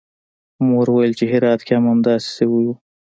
[0.67, 2.73] مور ویل چې هرات کې هم همداسې شوي وو